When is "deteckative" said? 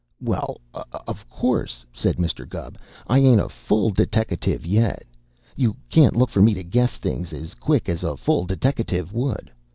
3.91-4.65, 8.47-9.13